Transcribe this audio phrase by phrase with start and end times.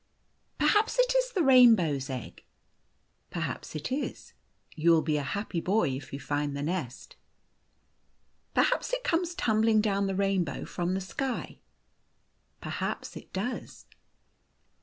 [0.57, 2.43] "Perhaps it is the rainbow's egg.""
[3.29, 4.33] Perhaps it is.
[4.75, 7.17] You will be a happy boy if you find the nest.""
[8.55, 11.59] Perhaps it comes tumbling down the rainbow from the sky.""
[12.61, 13.85] Perhaps it does."